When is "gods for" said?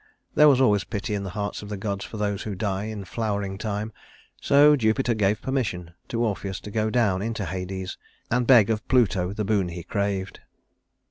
1.77-2.17